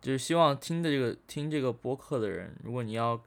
[0.00, 3.20] 就是希望听的这个听这个播客的人，如果你要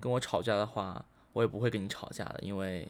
[0.00, 2.88] 跟我吵架的话，我也不会跟你吵架的，因为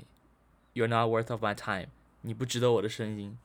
[0.75, 1.89] you're not worth of my time，
[2.23, 3.39] 你不值得我的声音，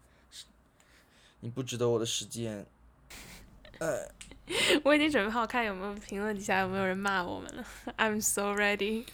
[1.40, 2.66] 你不值得我的时间。
[3.80, 4.12] 呃，
[4.84, 7.66] 我已经准备好看有没有评论底下有没有人骂我们了。
[7.98, 9.06] I'm so ready。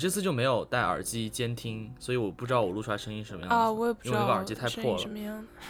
[0.00, 3.54] 这次就没有戴耳机监听，所以我不知道我录出来声音什么样子。
[3.54, 5.50] 啊，我也不知道因为那个耳机太破了什么样的。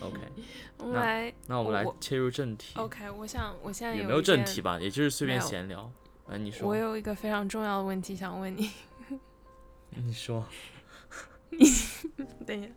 [0.00, 0.18] OK，
[0.80, 2.78] 我们来那我们来切入正题。
[2.78, 5.92] OK，我想我现在有也没有正题吧，也就是随便闲聊。
[6.26, 8.70] 哎，你说我，有一个非常重要的问题想问你。
[9.90, 10.42] 你说，
[12.46, 12.72] 等一下，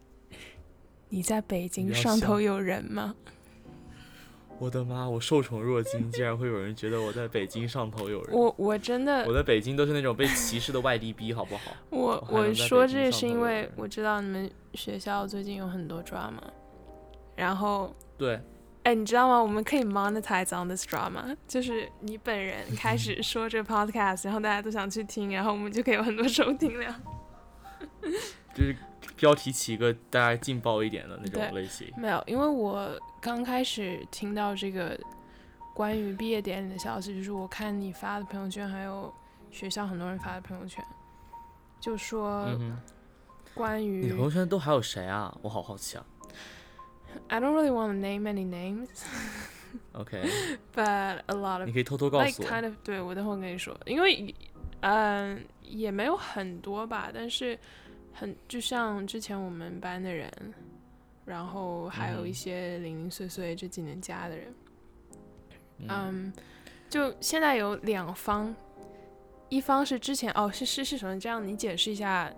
[1.10, 3.16] 你在北京上头有人吗？
[4.60, 8.36] 我的妈，我受宠若惊，竟然会有人觉得我在北京上头有人。
[8.36, 11.72] 我我真的我在北京都是那种被歧视的外地逼，好不好？
[11.92, 16.42] 我我说这是因为我知道你们学校最近有很多 drama，
[17.36, 18.42] 然后对，
[18.82, 19.40] 哎，你知道吗？
[19.40, 27.00] 我们可以 monetize on this drama，就是你本人 开始说这 podcast，然后大家都想去听，然后我们就可以有很多收听量。
[28.56, 28.76] 就是
[29.18, 31.92] 标题起一个大家劲爆一点的那种类型。
[31.98, 34.98] 没有，因为我刚开始听到这个
[35.74, 39.14] 关于毕业典礼的消息，就是我看你发的朋友圈，还有
[39.52, 40.84] 学校很多人发的朋友圈，
[41.80, 42.48] 就说
[43.54, 45.36] 关你的朋、友圈都还有谁啊？
[45.42, 46.06] 我好好奇啊。
[47.28, 48.90] I don't really want to name any names,
[49.94, 52.48] OK，but a lot of 你可以偷偷告诉我。
[52.48, 54.34] kind of 对我等会儿跟你说，因为
[54.82, 57.58] 嗯、也没有很多吧，但是
[58.20, 60.32] 很就像之前我们班的人，
[61.24, 64.54] 然后还有一嗯些零零碎碎这几年加的人。
[65.80, 66.34] 嗯嗯，
[66.90, 68.56] 就现在有两方，
[69.50, 71.20] 一方是之前哦是是是什么？
[71.20, 72.34] 这样你解释一下，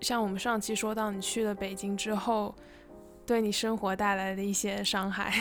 [0.00, 2.54] 像我们上期说到你去了北京之后，
[3.24, 5.32] 对你生活带来的一些伤害。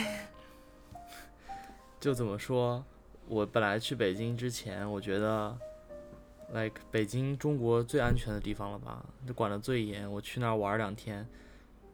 [1.99, 2.85] 就怎么说，
[3.27, 5.57] 我本来去北京之前，我觉得
[6.51, 10.11] ，like 北京中国最安全的地方了吧，就管得最严。
[10.11, 11.27] 我去那儿玩两天，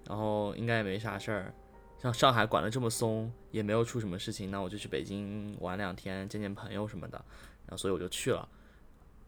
[0.08, 1.54] 然后应该也没啥事儿。
[2.02, 7.18] 像上海管得这么松，也没有出什么事情，那我就去北京玩两天，见见朋友什么的。
[7.66, 8.48] 然后所以我就去了，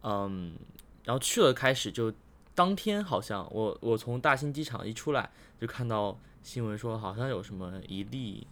[0.04, 0.56] 嗯，
[1.04, 2.12] 然后去了开始就
[2.56, 5.30] 当天好像我我从大兴机场一出来
[5.60, 8.48] 就看到新闻说好像有什么一例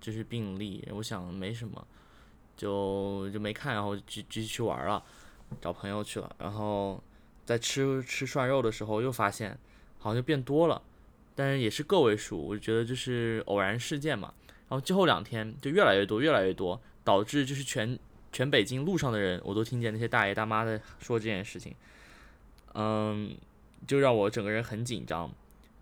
[0.00, 1.86] 就是病例，我想没什么，
[2.56, 5.02] 就就没看，然后就继继续去玩了，
[5.60, 7.02] 找朋友去了，然后
[7.44, 9.58] 在吃吃涮肉的时候又发现
[9.98, 10.80] 好像就变多了，
[11.34, 14.32] 但是也是个位数，我觉得就是偶然事件嘛。
[14.68, 17.98] 然后最后两天就越来越多，越来越多，导致就是全
[18.32, 21.74] 全北京路上的人，我都听见那些大爷大妈在说这件事情，
[22.74, 23.36] 嗯，
[23.86, 25.30] 就让我整个人很紧张。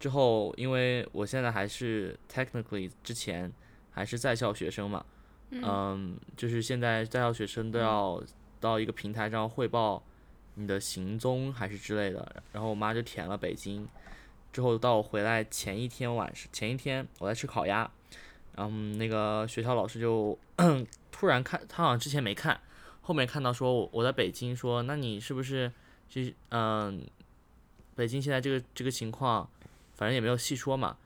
[0.00, 3.52] 之后，因为我现在还是 technically 之前
[3.90, 5.04] 还是在校学生嘛，
[5.50, 8.20] 嗯，就是现在在校学生都要
[8.60, 10.02] 到一个平台上汇报
[10.54, 13.88] 你的行踪还是之类的，然后我妈就填了北京，
[14.52, 17.90] 之后到我回来前一天晚上，前一天我在吃烤鸭，
[18.56, 20.38] 然后那个学校老师就
[21.10, 22.60] 突然看，他好像之前没看，
[23.00, 25.72] 后面看到说我我在北京，说那你是不是
[26.08, 27.06] 就是嗯，
[27.94, 29.48] 北京现在这个这个情况，
[29.94, 30.96] 反正也没有细说嘛，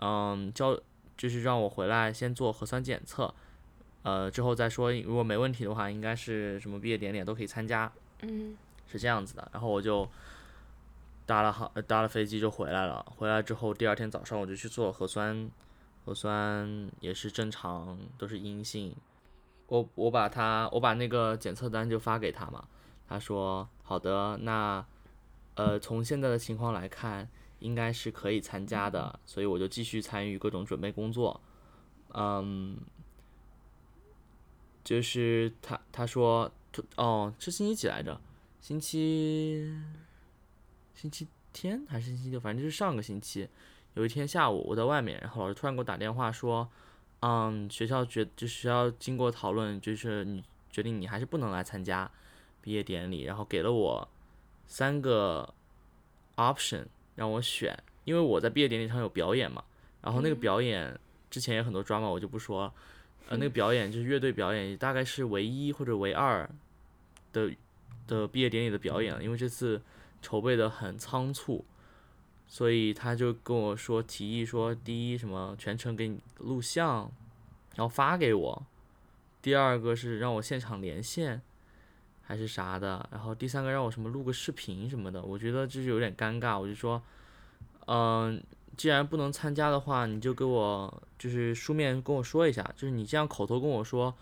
[0.00, 0.78] 嗯，叫
[1.16, 3.34] 就是让我回来先做核酸检测，
[4.08, 7.92] 呃，之后再说，如果没问题的话，应该是什么毕业典礼都可以参加，
[8.22, 9.46] 嗯是这样子的。
[9.52, 10.08] 然后我就
[11.26, 15.50] 搭了好呃搭了飞机就回来了，回来之后第二天早上我就去做核酸，
[16.06, 18.96] 核酸也是正常，都是阴性。
[19.66, 22.64] 我我把他我把那个检测单就发给他嘛，
[23.06, 24.82] 他说好的，那
[25.56, 27.28] 呃从现在的情况来看，
[27.58, 31.38] 应该是可以参加的，所以我就继续参与各种准备工作。
[32.14, 32.78] 嗯，
[34.88, 36.50] 就是他他说
[36.96, 38.18] 哦是星期几来着？
[38.58, 39.70] 星期
[40.94, 42.40] 星期天还是星期六？
[42.40, 43.46] 反正就是上个星期
[43.92, 46.66] 有一天下午我在外面，然后老师突然给我打电话说，
[47.20, 52.10] 嗯，学校决就学校经过讨论，就是你决定你还是不能来参加
[52.62, 54.08] 毕业典礼，然后给了我
[54.66, 55.52] 三个
[56.36, 59.62] option 让我选，因为我在毕业典礼上有表演嘛，
[60.00, 60.98] 然后那个嗯表演
[61.28, 62.72] 之前也很多 drama，我就不说了。
[63.28, 66.48] 呃，那个表演就是乐队表演，大概是唯一或者唯二
[67.32, 67.50] 的
[68.06, 69.80] 的毕业典礼的表演了，因为这次
[70.22, 71.64] 筹备的很仓促，
[72.46, 77.10] 所以他就跟我说提议说，第一什么全程给你录像，
[77.76, 78.62] 然后发给我；
[79.42, 81.42] 第二个是让我现场连线，
[82.22, 85.22] 还是啥的；然后第三个让我什么录个视频什么的。
[85.22, 87.02] 我觉得就是有点尴尬，我就说，
[87.86, 88.42] 嗯、
[88.78, 94.14] 既然不能参加的话，你就给我就是书面跟我说一下，就是你这样口头跟我说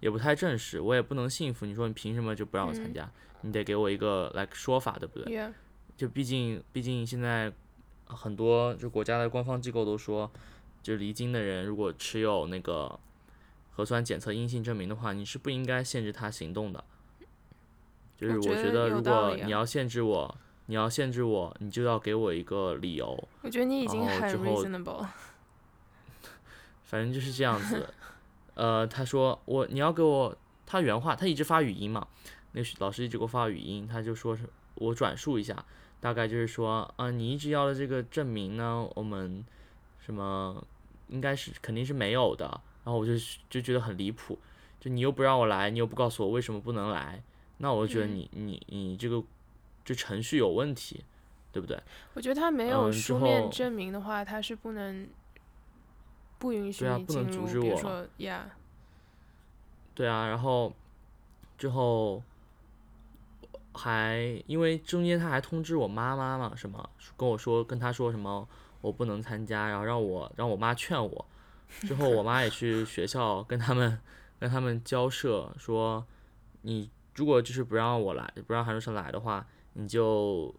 [0.00, 1.64] 也不太正式，我也不能信服。
[1.64, 3.10] 你说你凭什么就不让我参嗯加？
[3.42, 5.50] 你得给我一个 like 说法，对不对
[5.96, 7.52] 就毕竟毕竟现在
[8.04, 10.30] 很多就国家的官方机构都说，
[10.82, 12.98] 就离京的人如果持有那个
[13.70, 16.82] 核酸检测阴性证明的话，你是不应该限制他行动的。
[18.16, 20.36] 就是我我觉得如果你要限制我，
[20.70, 23.28] 你要限制我，你就要给我一个理由。
[23.42, 25.04] 我觉得你已经很 reasonable。
[26.86, 27.92] 反正就是这样子。
[28.54, 30.32] 呃，他说我你要给我，
[30.64, 32.06] 他原话他一直发语音嘛，
[32.52, 34.44] 那个老师一直给我发语音，他就说是
[34.76, 35.64] 我转述一下，
[35.98, 39.44] 大概就是说啊、你一直要的这个证明呢，我们
[39.98, 40.64] 什么
[41.08, 42.46] 应该是肯定是没有的，
[42.84, 43.14] 然后我就
[43.48, 44.38] 就觉得很离谱，
[44.78, 47.20] 就你又不让我来，你又不告诉我为什么不能来，
[47.58, 49.20] 那我就觉得嗯你、你你这个
[49.84, 51.04] 这程序有问题，
[51.52, 51.80] 对不对？
[52.14, 55.08] 我觉得他没有书面证明的话，他是不能
[56.38, 57.12] 不允许对啊不。
[57.14, 58.42] 能阻止我比如说，Yeah，
[59.94, 60.72] 对啊，然后
[61.58, 62.22] 之后
[63.74, 68.48] 还因为中间他还通知我妈妈嘛，什么跟我说跟他说什么
[68.80, 71.26] 我不能参加，然后让我让我妈劝我。
[71.82, 74.00] 之后我妈也去学校跟他们
[74.40, 76.04] 跟他们交涉说，
[76.62, 80.54] 你如果就是不让我来，不让韩若生来的话，你就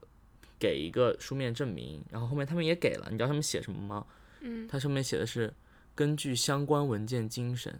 [0.60, 2.04] 给一个书面证明。
[2.10, 4.06] 然后后面他们也给了，你知道他们写什么吗？
[4.42, 5.54] 嗯，它上面写的是
[5.94, 7.80] 根据相关文件精神。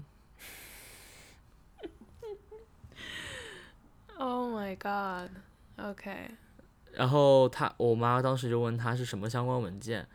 [4.18, 6.30] Oh my God，OK，、
[6.92, 10.08] 然后他我妈当时就问他是什么相关文件，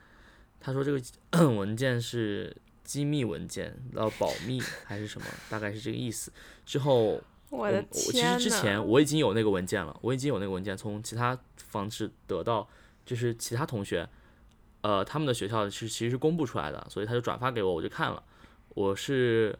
[0.60, 1.02] 他说这个
[1.50, 6.32] 文件是机密文件，要保密还是什么，大概是这个意思。
[6.64, 7.20] 之后
[7.50, 12.68] 我的我其实之前我已经有那个文件了，我已经有那个文件从其他方式得到，
[13.04, 14.08] 就是其他同学，
[14.80, 18.22] 呃，他们的学校是其实是公布出来的，所以他就转发给我，我就看了。
[18.70, 19.58] 我是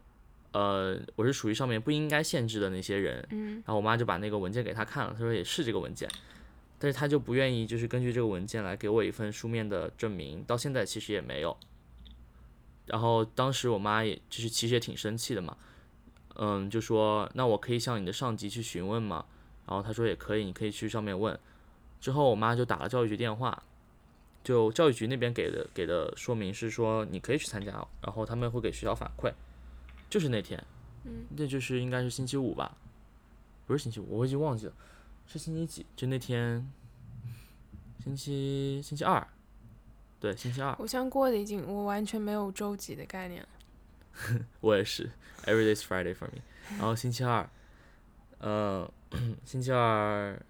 [0.53, 6.09] 呃，我是属于上面不应该限制的那些人，嗯然后我妈就把那个文件给他看了，他说也是这个文件，
[6.79, 11.57] 但是他就不愿意就是根据这个文件来给我一份书面的证明，到现在其实也没有。
[12.87, 15.57] 然后当时我妈也就是其实也挺生气的嘛，
[16.39, 19.25] 嗯，就说那我可以向你的上级去询问吗？
[19.67, 21.39] 然后他说也可以，你可以去上面问。
[22.01, 23.63] 之后我妈就打了教育局电话，
[24.45, 29.33] 就教育局那边给的给的说明是说你可以去参加，然后他们会给学校反馈。
[30.09, 30.63] 就是那天，
[31.05, 32.77] 嗯，那就是应该是星期五吧，
[33.67, 34.73] 不是星期五，我已经忘记了，
[35.27, 35.87] 是星期几？
[35.97, 36.71] 就那天，
[38.05, 39.27] 星期星期二，
[40.21, 43.45] 对，星期二，我像过的已经，我完全没有周几的概念。
[44.61, 45.11] 我也是
[45.45, 46.43] ，Every day's Friday for me。
[46.71, 47.49] 然后星期二，
[48.39, 48.91] 呃，
[49.45, 50.41] 星期二，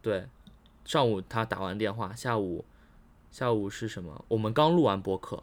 [0.00, 0.26] 对，
[0.84, 2.64] 上午他打完电话，下午，
[3.30, 4.24] 下午是什么？
[4.28, 5.42] 我们刚录完播客，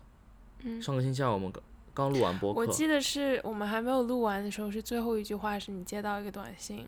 [0.63, 1.61] 嗯上个星期二我们刚
[1.93, 6.87] 刚录完播客，我记得是我们还没有录完的时候，是最后一句话是你接到一个短信，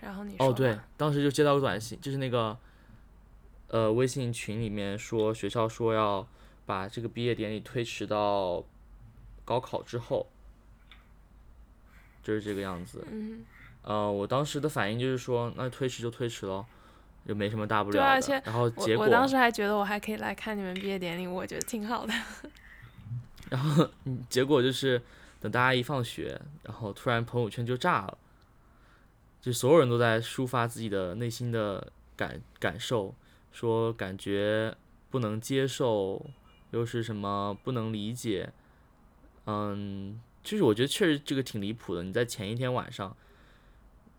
[0.00, 2.58] 然后你说哦，对，当时就接到个短信，就是那个，
[3.68, 6.26] 呃，微信群里面说学校说要
[6.64, 8.64] 把这个毕业典礼推迟到
[9.46, 10.26] 高考之后，
[12.22, 13.02] 就是这个样子。
[13.10, 13.46] 嗯，
[13.82, 16.66] 呃，我当时的反应就是说，那推迟就推迟喽，
[17.26, 17.98] 就没什么大不了的。
[17.98, 22.12] 对啊而且然后结果，我我当时还觉得我还可以来看你们毕业典礼，我觉得挺好的。
[23.48, 23.88] 然后
[24.28, 25.00] 结果就是
[25.40, 28.18] 等大家一放学，然后突然朋友圈就炸了，
[29.40, 33.14] 就所有人都在抒发自己的内心的感感受，
[33.52, 34.74] 说感觉
[35.10, 36.26] 不能接受，
[36.72, 38.52] 又是什么不能理解，
[39.46, 42.02] 嗯，就是我觉得确实这个挺离谱的。
[42.02, 43.16] 你在前一天晚上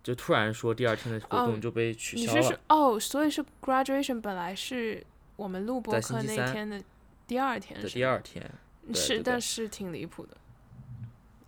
[0.04, 5.06] 就突然说第二天的活哦动就被取消了，说哦，所以是 graduation 本来是
[5.36, 6.82] 我们录播课那天的
[7.28, 8.50] 第二天的是第二天。
[8.86, 10.38] 对是，对对但是挺离谱的。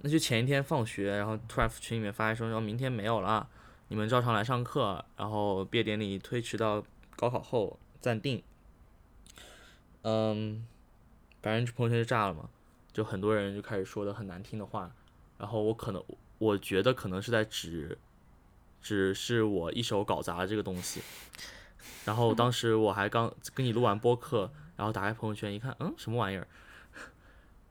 [0.02, 3.48] 那就前一天放学，然后突然群里面发一声说明天没有了，
[3.88, 6.84] 你们照常来上课，然后毕业典礼推迟到
[7.16, 8.44] 高考后暂定。
[10.02, 10.66] 嗯，
[11.42, 12.50] 反正朋友圈就炸了嘛，
[12.92, 14.92] 就很多人就开始说的很难听的话，
[15.38, 16.04] 然后我可能
[16.38, 17.98] 我觉得可能是在指，
[18.82, 21.02] 只是我一手搞砸了这个东西。
[22.06, 26.48] 然后当时我还刚跟你录完播客，然后打开朋友圈一看，嗯，什么玩意儿，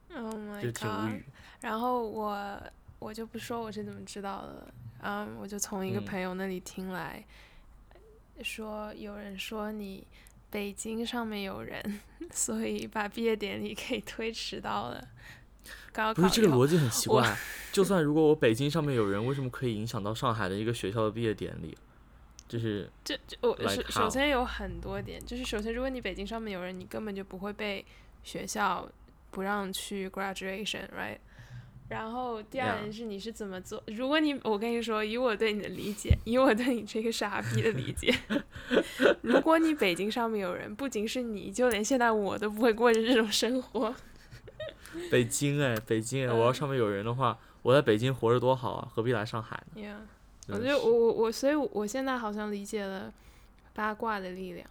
[0.15, 1.25] Oh my 就挺无语。
[1.61, 2.61] 然后我
[2.99, 7.23] 我就不说我是怎么知道的了，嗯，我就从一个嗯朋友那里听来，
[8.41, 10.05] 说有人说你
[10.49, 11.99] 北京上面有人，
[12.31, 15.07] 所以把毕业典礼给推迟到了
[15.91, 16.23] 高不。
[16.23, 17.37] 是这个逻辑很奇怪，
[17.71, 21.77] 就算如果我北京上面有人，为什么可以影响到上海的一个学校的毕业典礼？
[22.47, 27.85] 就是这这我首首先有很多点，就是首先如果你北京上面有人，你根本就不会被
[28.23, 28.89] 学校
[29.29, 31.19] 不让去 graduation，right？
[31.89, 33.83] 然后第二点是你是怎么做？
[33.87, 38.13] 如果你我跟你说，以我对你的理解，以我对你这个傻逼的理解，
[39.21, 43.93] 如果你北京上面有人，不仅是你，就连现在我都不会过着这种生活。
[45.09, 53.11] 北京哎，北京哎，我要嗯上面有人的话，我在北京活着多好啊，何必来上海呢？Yeah，我觉得我我我，所以我现在好像理解了
[53.73, 54.67] 八卦的力量。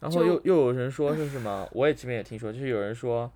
[0.00, 1.68] 然后又又有人说是什么？
[1.72, 3.30] 我也这边也听说，就是有人说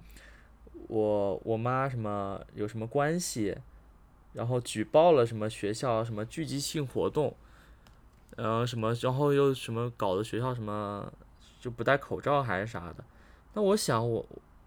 [0.95, 3.57] 我我妈什么有什么关系，
[4.33, 7.35] 然后举报了什么学校什么聚集性活动，
[8.37, 11.13] 然后什么，然后又什么搞的学校什么
[11.59, 13.05] 就不戴口罩还是啥的。
[13.55, 14.25] 那我想我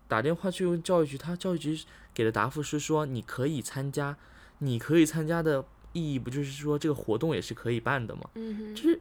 [0.10, 1.80] 打电话去问教育局，他教育局
[2.14, 4.18] 给的答复是说你可以参加，
[4.58, 8.30] 你可以参加的意义不就是说这个活动也是可以办的吗？
[8.34, 8.76] 嗯哼。
[8.76, 9.00] 就是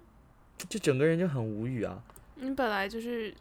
[0.68, 2.00] 就整个人就很无语啊。
[2.36, 3.34] 你本来就是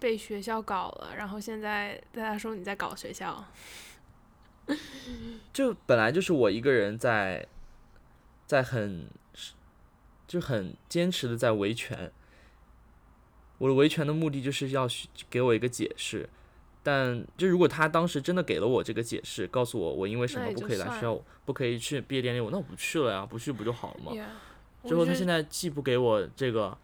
[0.00, 3.44] 被学校搞了，然后现在大家说你在搞学校，
[5.52, 7.46] 就本来就是我一个人在，
[8.46, 9.06] 在很，
[10.26, 12.10] 就很坚持的在维权。
[13.58, 14.88] 我的维权的目的就是要
[15.30, 16.28] 给我一个解释，
[16.82, 26.76] 但就如果他当时真的给了我这个解释，告诉我我因为什么不可以来学校，不可以去毕业典礼，我那我不去了呀，不去不就好了吗？Yeah，之后他现在在既不给我这个，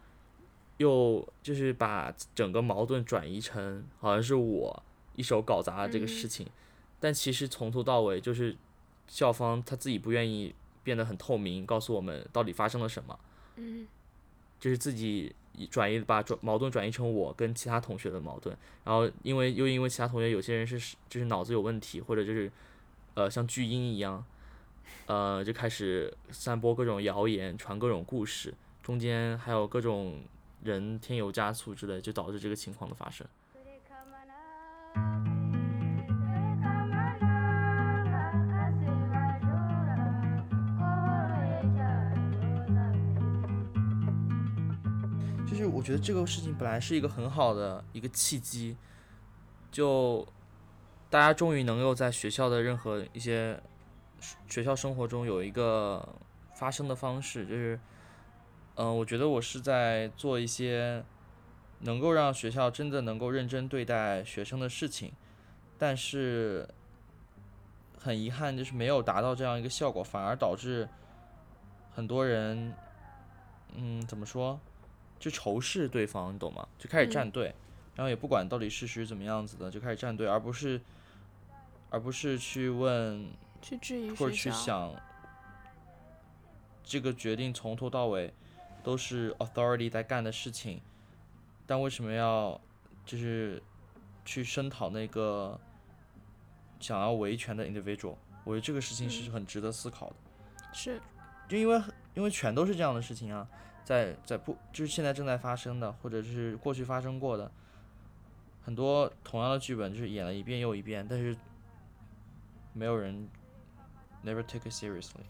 [0.79, 4.83] 又就是把整个矛盾转移成好像是我
[5.15, 6.29] 一手搞砸了这个事嗯。
[6.29, 6.47] 情，
[6.99, 8.57] 但其实从头到尾就是
[9.07, 13.19] 校方他自己不愿意变得很透明，告诉我们到底发生了什么，
[13.55, 13.87] 嗯。
[14.59, 22.51] 就是自己以转移把转矛盾转移成我跟其他同学的矛盾，然后因为又因为其他同学有些人是就是脑子有问题，或者就是
[23.13, 24.21] 呃像巨婴一样，
[25.05, 30.19] 呃就开始散播各种谣言，传各种故事，中间还有各种
[30.63, 33.25] 人添油加醋之类，就导致这个情况的发生。
[45.47, 48.77] 就是我觉得这个事情本来是一个很好的一个契机，
[49.71, 50.25] 就
[51.09, 53.59] 大家终于能够在学校的任何一些
[54.47, 56.07] 学校生活中有一个
[56.53, 57.79] 发声的方式，就是，
[58.81, 61.03] 嗯、我觉得我是在做一些
[61.79, 65.11] 能够让学校真的能够认真对待学生的事情，
[65.77, 66.65] 但是
[67.97, 70.87] 很遗憾就是没有达到这样一个效果，反而导致
[71.93, 72.73] 很多人，
[73.75, 74.57] 嗯，怎么说？
[75.19, 76.65] 就仇视对方，你懂吗？
[76.77, 77.53] 就开始站嗯队，
[77.95, 80.79] 然后也不管到底事实怎么样子的，就开始站队，而不是，
[81.89, 83.27] 而不是去问
[83.61, 84.95] 去质疑或者去，想，
[86.81, 88.33] 这个决定从头到尾
[88.89, 90.81] 都是 authority 在干的事情，
[91.67, 92.59] 但为什么要
[93.05, 93.61] 就是
[94.25, 95.59] 去声讨那个
[96.79, 98.15] 想要维权的 individual？
[98.43, 100.15] 我觉得这个事情是嗯很值得思考的。
[100.73, 100.99] 是
[101.47, 101.79] 就因为
[102.15, 103.47] 因为全都是这样的事情啊，
[103.83, 107.51] 在在不就是现在正在发生的，或者是过去发生过的，
[108.63, 111.37] 很多同样的剧本就是演了一遍又一遍，但是
[112.73, 113.29] 没有人
[114.25, 115.21] never take it seriously。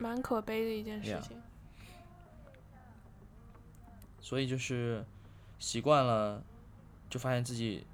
[0.00, 1.40] 蛮可悲的一件事 Yeah 情。
[4.20, 5.04] 所以就是
[5.58, 6.42] 习惯了，
[7.08, 7.84] 就发现自己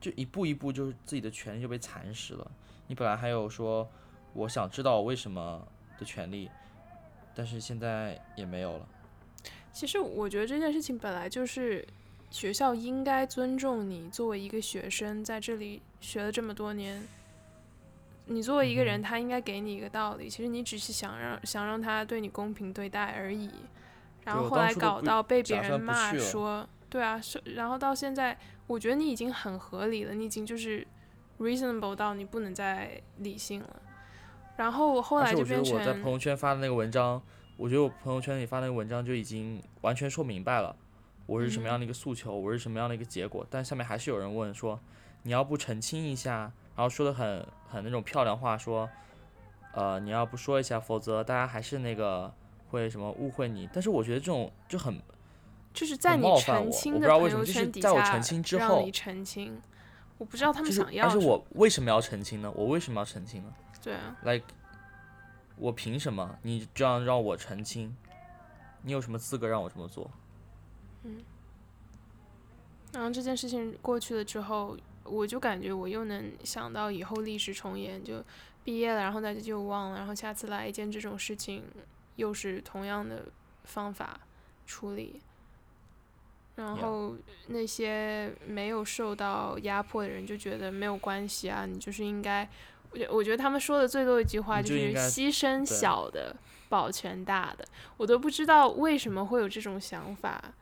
[0.00, 2.50] 就一步一步就是自己的权利就被蚕食了。
[2.86, 3.88] 你本来还有说
[4.32, 5.66] 我想知道为什么
[5.98, 6.50] 的权利，
[7.34, 8.88] 但是现在也没有了。
[9.72, 11.86] 其实我觉得这件事情本来就是
[12.30, 17.02] 学校应该尊重你作为一个学生在这里学了这么多年，
[18.26, 20.28] 你作为一个人，嗯他应该给你一个道理。
[20.28, 23.50] 其实你只是想让想让他对你公平对待而已。
[24.24, 30.86] 然后后来搞到被别人骂说，对啊，是，然后到现在，我觉得你已经很合理了，你已经就是
[31.38, 33.82] reasonable 到你不能再理性了。
[34.56, 37.20] 然后后来就而且我觉得变我在朋，友圈发的那个文章，
[37.58, 40.74] 我觉得我朋友圈里发那个文章就已经完全说明白了，
[41.26, 43.46] 我是什么样的一个诉求，我是什么样的一个结果。
[43.50, 44.80] 但下面还是有人问说，
[45.24, 48.88] 你要不澄清一下，然后说的很很那种漂亮话，说，
[49.72, 52.32] 呃，你要不说一下，否则大家还是那个
[52.70, 55.00] 会什么误会你，但是我觉得这种就很
[55.72, 59.60] 就是在你澄清我不知道的朋友为什么就是圈底下在我澄清之后让你澄清，
[60.18, 61.20] 我不知道他们想要什么。
[61.20, 62.52] 而且我为什么要澄清呢？
[62.54, 63.52] 我为什么要澄清呢
[63.82, 64.46] 对啊，？like
[65.56, 66.38] 我凭什么？
[66.42, 67.96] 你这样让我澄清，
[68.82, 70.10] 你有什么资格让我这么做？
[71.04, 71.22] 嗯
[72.92, 78.24] 然后这件事情过去了之后，我就感觉我又能想到以后历史重演，就
[78.64, 81.62] 毕业了，然后大家就忘了，然后下次来一件这种事情，
[82.16, 83.26] 又是同样的
[83.64, 84.18] 方法
[84.66, 85.20] 处理。
[86.56, 87.14] 然后
[87.48, 92.48] 那些没有受到压迫的人就觉得没有关系啊，你就是应该，
[92.92, 96.34] 我觉我觉得他们说的最多一句话就是牺牲小的
[96.68, 97.64] 保全大的，
[97.96, 100.54] 我都不知道为什么会有这种想法。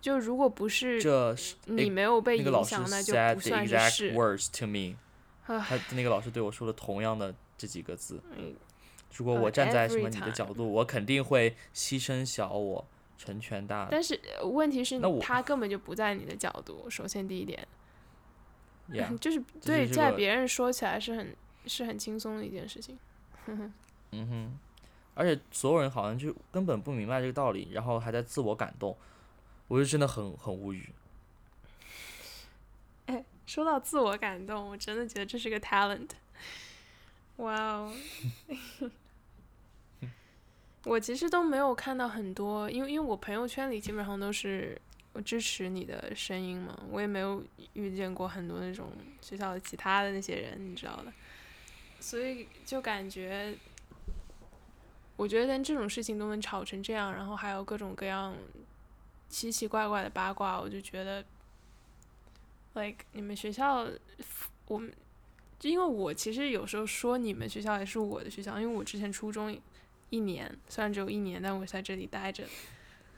[0.00, 4.96] 就如果不是这是你没有被影响，那就不算是 words to me。
[5.46, 8.20] 他那个老师对我说了同样的这几个字。
[8.36, 8.54] 嗯
[9.16, 12.86] 如果呃我站在什么你的角度，我肯定会牺牲小我，
[13.18, 13.88] 成全大。
[13.90, 16.88] 但是呃问题是他根本就不在你的角度。
[16.88, 17.66] 首先第一点
[18.88, 22.96] Yeah， 就是对，是在别人说起来是很是很轻松的一件事情。
[24.12, 24.58] 嗯哼，
[25.14, 28.96] 而且所有人好像就根本不明白这个道理，然后还在自我感动，
[29.70, 30.88] 我就真的很很无语。
[33.06, 36.08] 哎，说到自我感动，我真的觉得这是个 talent。
[37.36, 37.94] 哇哦！
[40.84, 44.76] 我其实都没有看到很多，因为因为我朋友圈里基本上都是
[45.12, 48.90] 我支持你的声音嘛，我也没有遇见过很多那种
[49.22, 51.12] 学校的其他的那些人，你知道的，
[52.00, 53.56] 所以就感觉，
[55.16, 58.34] 我觉得连这种事情都能吵成这样，然后还有各种各样
[59.30, 61.24] 奇奇怪怪的八卦，我就觉得
[62.74, 63.86] ，like 你们学校，
[64.66, 64.92] 我们，
[65.58, 69.56] 就因为我其实有时候说你们学校也是我的学校，因为我之前初中
[70.10, 72.44] 一年，虽然只有一年，但我在这里待着，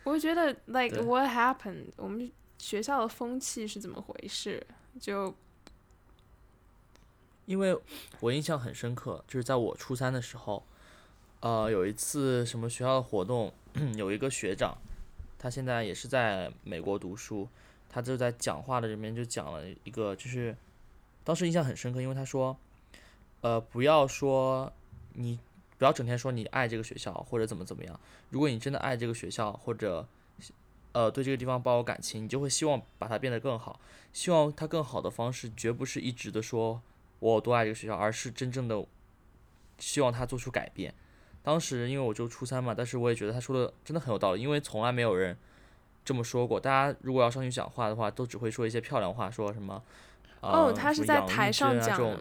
[0.04, 1.86] 我就觉得 like what happened？
[1.96, 4.64] 我们学校的风气是怎么回事？
[5.00, 5.34] 就
[7.46, 7.76] 因为
[8.20, 10.62] 我印象很深刻，就是在我初三的时候，
[11.40, 13.52] 呃，有一次什么学校的活动，
[13.96, 14.76] 有一个学长，
[15.42, 17.48] 他现在也是在美国读书，
[17.90, 20.56] 他就在讲话的里面就讲了一个，就是
[21.24, 22.56] 当时印象很深刻，因为他说，
[23.40, 24.72] 呃，不要说
[25.14, 25.40] 你
[25.76, 28.00] 不要整天说你爱这个学校或者怎么怎么样，
[28.30, 30.06] 如果你真的爱这个学校或者
[30.92, 33.80] 呃对这个地方抱有感情，你就会希望把它变得更好，
[34.12, 36.80] 希望它更好的方式绝不是一直的说。
[37.18, 38.84] 我有多爱这个学校，而是真正的
[39.78, 40.92] 希望他做出改变。
[41.42, 45.36] 当时因为我就初三嘛，但是我也觉得他说的真的很有道理，因为从来没有人
[46.04, 46.60] 这么说过。
[46.60, 49.82] 大家如果要上去讲话的话，都只会说一些漂亮话，说什么
[50.40, 52.20] 哦呃他是在台上讲的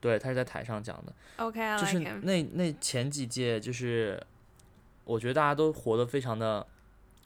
[0.00, 1.12] 对，他是在台上讲的。
[1.78, 1.98] 就是。
[1.98, 4.22] 那那前几届，就是
[5.04, 6.66] 我觉得大家都活得非常的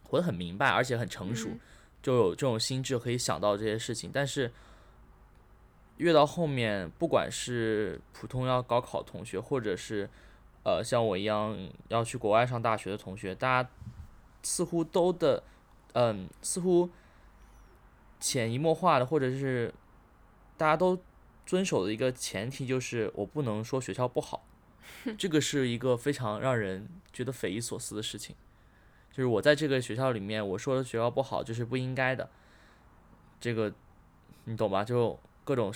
[0.05, 1.61] 活得很明白，而且很成熟，嗯
[2.01, 4.11] 就有这种心智可以想到这些事情。
[4.12, 4.51] 但是
[5.96, 10.09] 越到后面，不管是普通要高考同学，或者是
[10.64, 11.57] 呃像我一样
[11.88, 13.71] 要去国外上大学的同学，大家
[14.42, 15.42] 似乎都的
[15.94, 16.90] 嗯，似乎
[18.21, 19.73] 潜移默化的，或者是
[20.57, 20.99] 大家都
[21.47, 24.44] 遵守的一个前提就是我不能说学校不好，
[25.16, 28.37] 这个是一个非常让人觉得匪夷所思的事情。
[29.11, 32.29] 就是我在这个学校里面，我说的学校不好就是不应该的，
[33.40, 33.73] 这个
[34.44, 34.85] 你懂吧？
[34.85, 35.73] 就各种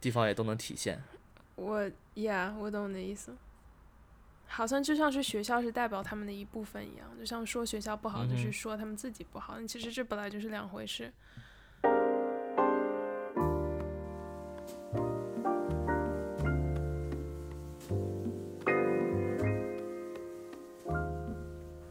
[0.00, 1.00] 地方也都能体现。
[1.54, 3.36] 我，Yeah，我懂你的意思。
[4.52, 9.56] 好像就像是学校是代表他们的一部分一样，就像说学校不好，就是说他们自己不好。
[9.66, 11.10] 其实这本来就是两回事。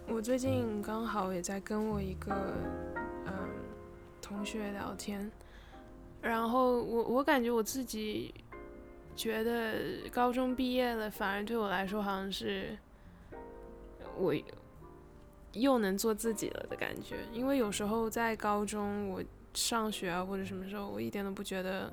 [0.08, 2.54] 我最近刚好也在跟我一个
[3.26, 3.34] 嗯
[4.22, 5.32] 同学聊天，
[6.22, 8.34] 然后我我感觉我自己
[9.20, 12.78] 觉得高中毕业了，反而对我来说好像是
[14.18, 14.34] 我
[15.52, 17.18] 又能做自己了的感觉。
[17.34, 19.22] 因为有时候在高中我
[19.54, 21.92] 上学啊或者什么时候，我一点都不觉得，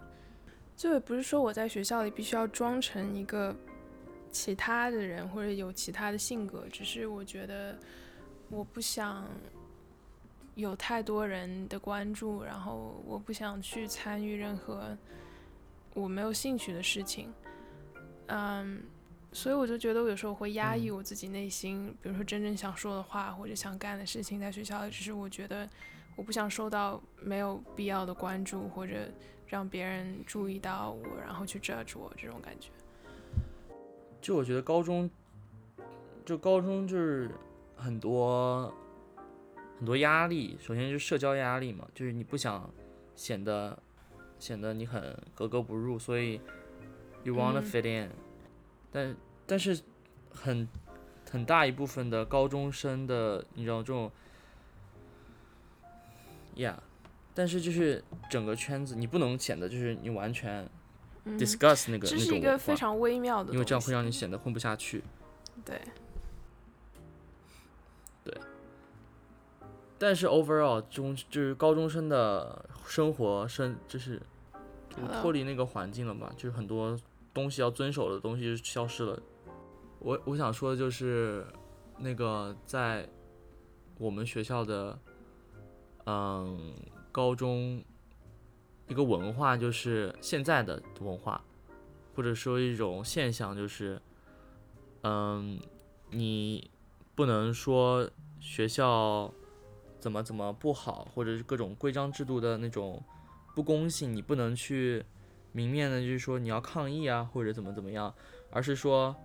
[0.76, 3.52] 就也不是说我在学校里必须要装成一个
[4.30, 7.76] 其他的人或者有其他的性格，只是我觉得
[8.50, 9.26] 我不想。
[10.54, 14.96] 有太多人的关注，然后我不想去参与任何
[15.96, 17.32] 我没有兴趣的事情，
[18.26, 18.82] 嗯，
[19.32, 25.66] 所以我就觉得我有时候会压抑我自己内心，比如说真正想说的话或者想干的事情，在学校，只是我觉得
[26.14, 29.10] 我不想受到没有必要的关注，或者
[29.46, 32.68] 让别人注意到我，然后去 judge 我这种感觉。
[34.20, 35.10] 就我觉得高中
[36.24, 37.30] 就高中就是
[37.74, 38.70] 很多
[39.78, 42.68] 很多压力，首先就是社交压力嘛，就是你不想
[43.14, 43.78] 显得
[44.38, 46.40] 显得你很格格不入，所以
[47.24, 47.64] you wanna 嗯。
[47.64, 48.10] fit in，、
[48.92, 49.80] 但但是
[50.30, 50.68] 很
[51.30, 54.10] 很大一部分的高中生的你知道这种
[56.54, 56.76] ，yeah，
[57.34, 60.68] 但是就是整个圈子你不能显得就是你完全
[61.24, 65.02] 嗯，discuss 那个、这那种文化是一个非常微妙的，因为这样会让你显得混不下去。
[65.64, 65.80] 对，
[69.98, 74.20] 但是 overall 中就是高中生的生活生就是
[74.90, 76.94] 就脱离那个环境了吧，就是很多
[77.32, 79.18] 东西要遵守的东西就消失了。
[79.98, 81.46] 我我想说的就是
[81.98, 83.08] 那个在
[83.96, 84.98] 我们学校的
[86.04, 86.74] 嗯
[87.10, 87.82] 高中
[88.88, 91.42] 一个文化就是现在的文化，
[92.14, 93.98] 或者说一种现象就是
[95.02, 95.58] 嗯
[96.10, 96.70] 你
[97.14, 99.32] 不能说学校。
[99.98, 103.02] 怎么怎么不好，或者是各种规章制度的那种
[103.54, 105.04] 不公信，你不能去
[105.52, 108.14] 明面的，就是说你要抗议啊，或者怎么怎么样，
[108.50, 109.16] 而是说，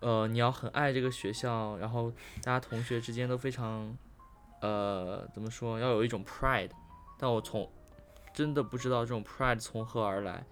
[0.00, 2.10] 呃，你要很爱这个学校，然后
[2.42, 3.96] 大家同学之间都非常，
[4.62, 6.70] 呃，怎么说，要有一种 pride。
[7.18, 7.70] 但我从
[8.34, 10.44] 真的不知道这种 pride 从何而来。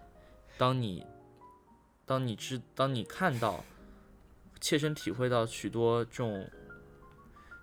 [0.57, 1.05] 当你，
[2.05, 3.63] 当你知，当你看到，
[4.61, 6.47] 切身体会到许多这种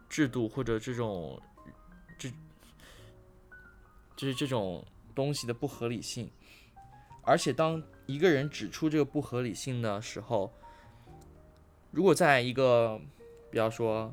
[0.09, 1.41] 制度或者这种。
[4.17, 6.31] 就是这种东西的不合理性，
[7.23, 10.53] 而且当一个人指出这个不合理性的时候，
[11.91, 13.01] 如果在一个，
[13.51, 14.13] 比方说，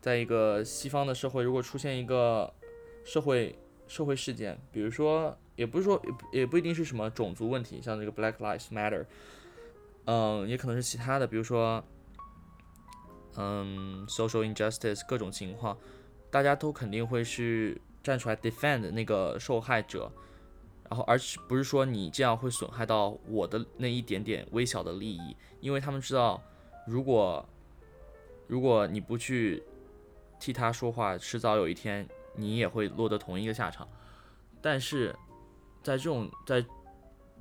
[0.00, 2.52] 在一个西方的社会，如果出现一个
[3.04, 6.00] 社会社会事件，比如说，也不是说
[6.32, 9.04] 也不一定是什么种族问题，像这个 Black Lives Matter，
[10.06, 11.84] 嗯，也可能是其他的，比如说，
[13.36, 15.76] 嗯，social injustice 各种情况，
[16.30, 17.80] 大家都肯定会是。
[18.04, 20.12] 站出来 defend 那个受害者，
[20.90, 26.40] 然后而不是说你这样会损害到我的那一点点微小的利益，因为他们知道，
[26.86, 27.48] 如果
[28.46, 29.62] 如果你不去
[30.38, 33.88] 替他说话，迟早有一天你也会落得同一个下场。
[34.60, 35.16] 但是
[35.82, 36.62] 在这种在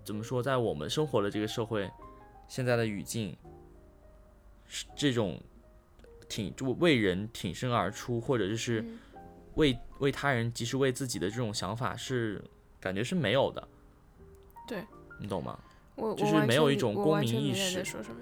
[0.06, 1.92] 怎么说，在我们生活的这个社会，
[2.48, 3.36] 现在的语境
[4.66, 5.38] 是，这种
[6.30, 8.82] 挺就为人挺身而出，或者就是。
[9.56, 12.44] 为为他人，即使为自己的这种想法是
[12.80, 13.68] 感觉是没有的，
[14.68, 14.84] 对
[15.20, 15.60] 你懂吗？
[15.96, 18.16] 我就是没有一种公民意识说什么。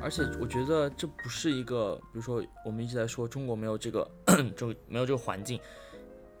[0.00, 4.08] 而且我觉得这不是一个，比如说我们一直在说中国没有这个
[4.54, 5.58] 就 没有这个环境，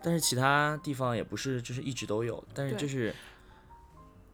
[0.04, 3.14] 但是其他地方也不是就是一直都有，但是就是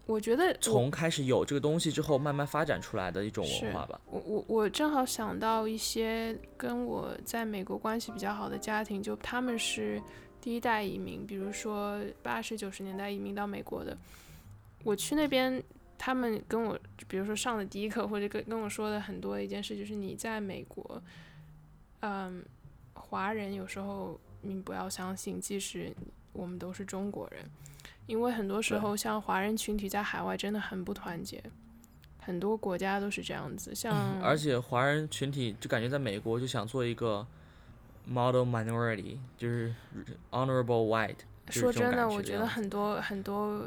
[0.06, 4.00] 我觉得我从开始有这个东西之后慢慢发展出来的一种文化吧。
[4.06, 10.02] 我我我正好想到一些跟我在美国关系比较好的家庭，就他们是
[10.40, 13.96] 第一代移民，比如说八十九十年代移民到美国的。
[14.83, 15.62] 我去那边，
[15.96, 21.00] 他们跟我，比如说上的第一课，或者跟跟我说的很多一件事，就是你在美国，
[22.00, 22.42] 嗯，
[22.94, 25.92] 华人有时候你不要相信，即使
[26.33, 27.44] 我们都是中国人，
[28.07, 31.42] 因为很多时候像华人群体在海外真的很不团结。
[32.22, 37.26] 很多国家都是这样子，像 而且华人群体就感觉在美国就想做一个
[38.07, 39.74] model minority，就是
[40.31, 41.16] honorable white。
[41.48, 43.64] 说真的，我觉得很多很多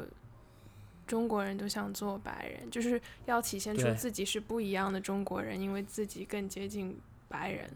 [1.06, 6.96] 中国人都想做白人，就是要体现出自己是不一样的中国人，因为自己更接近
[7.28, 7.68] 白人，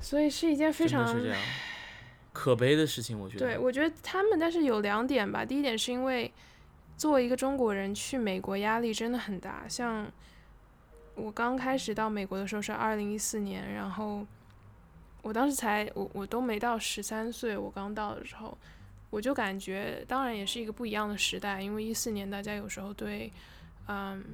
[0.00, 1.38] 所以是一件非常是这样，
[2.32, 3.46] 可悲的事情，我觉得。
[3.46, 5.44] 对，我觉得他们，但是有两点吧。
[5.44, 6.30] 第一点是因为
[6.96, 9.66] 作为一个中国人去美国压力真的很大。
[9.68, 10.10] 像
[11.14, 14.26] 我刚开始到美国的时候是二零一四年，然后
[15.22, 18.56] 我当时才我我都没到十三岁，我刚到的时候，
[19.10, 23.30] 我就感觉，当然也是一个不一样的时代，因为一四年大家有时候对
[23.86, 24.24] 嗯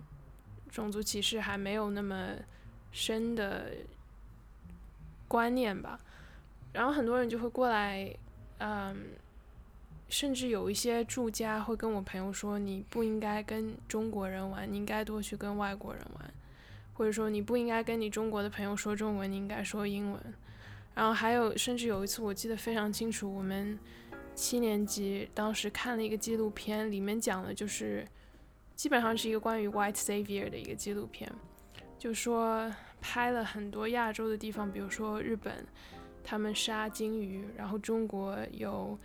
[0.71, 2.35] 种族歧视还没有那么
[2.93, 3.73] 深的
[5.29, 6.01] 观念吧。
[6.73, 8.15] 然后很多人就会过来，
[8.59, 8.97] 嗯，
[10.09, 16.35] 甚至有一些住家会跟我朋友说，你不应该跟中国人玩，你应该多去跟外国人玩，
[16.93, 20.35] 或者说你不应该跟你中国的朋友说中文，你应该说英文。
[20.95, 23.79] 然后还有，甚至有一次我记得非常清楚，我们
[24.35, 28.07] 七年级当时看了一个纪录片，里面讲的就是
[28.75, 31.31] 基本上是一个关于 White Savior 的一个纪录片，
[31.99, 32.71] 就说
[33.09, 35.65] 拍了很多亚洲的地方，比如说日本。
[36.29, 38.99] 他们杀鲸鱼，然后中国有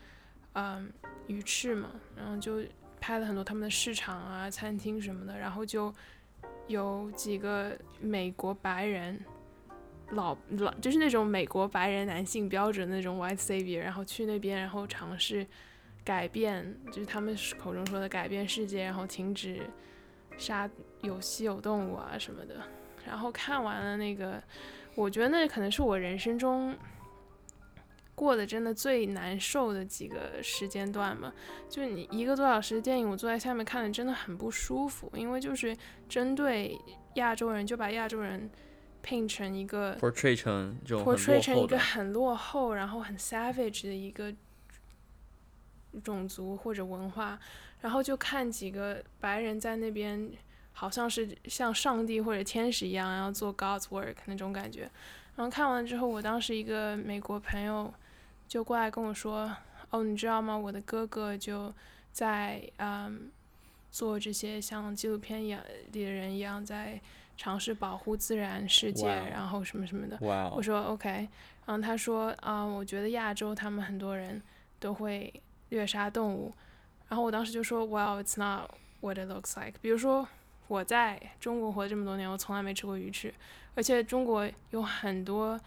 [0.53, 0.91] 嗯
[1.27, 2.63] 鱼翅嘛，然后就
[2.99, 5.93] 拍了很多他们的市场啊、餐厅什么的，然后就
[6.65, 9.23] 有几个美国白人。
[10.13, 15.45] 老老就是那种美国白人男性标准那种 white savior，然后去那边，然后尝试
[16.03, 19.61] 改变，就是他们口中说的改变世界，然后停止
[20.39, 20.67] 杀
[21.01, 22.55] 有稀有动物啊什么的。
[23.05, 24.41] 然后看完了那个，
[24.95, 26.75] 我觉得那可能是我人生中
[28.15, 31.33] 过得真的最难受的几个时间段吧。
[31.69, 35.75] 就是你一个多小时的电影，我坐在下面看的真的很不舒服，因为就是
[36.07, 36.77] 针对
[37.15, 38.49] 亚洲人，就把亚洲人。
[39.03, 44.31] 拼成一个，portray 成这种，portray 成一个很落后，然后很 savage 的一个
[46.03, 47.39] 种族或者文化，
[47.79, 50.31] 然后就看几个白人在那边，
[50.73, 54.89] 好像是像上帝或者天使一样，要做 God's work 那种感觉。
[55.35, 57.93] 然后看完之后，我当时一个美国朋友
[58.47, 59.55] 就过来跟我说
[59.91, 60.57] ：“哦，你知道吗？
[60.57, 61.73] 我的哥哥就
[62.11, 63.31] 在嗯
[63.91, 66.99] 做这些像纪录片一样里的人一样在。”
[67.37, 70.15] 尝试保护自然世界，然后什么什么的。
[70.53, 71.09] 我说 OK，
[71.65, 74.39] 然后他说啊，我觉得亚洲他们很多人
[74.79, 75.33] 都会
[75.69, 76.53] 虐杀动物，
[77.07, 79.79] 然后我当时就说，Well, it's not what it looks like。
[79.81, 80.27] 比如说
[80.71, 83.33] 我在中国活这么多年，我从来没吃过鱼翅，
[83.75, 85.59] 而且中国有很多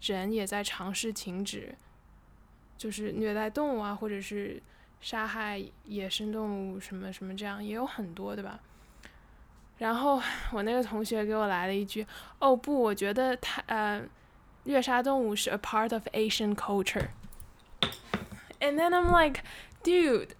[0.00, 1.72] 人也在尝试停止，
[2.76, 4.60] 就是虐待动物啊，或者是
[5.00, 8.58] 杀害野生动物什么什么这样，也有很多，对吧？
[9.78, 12.04] 然后我那个同学给我来了一句
[12.40, 14.02] ：“哦不，我觉得他呃，
[14.64, 17.10] 虐杀动物是 a part of Asian culture。”
[18.58, 19.44] And then I'm like,
[19.84, 20.30] dude，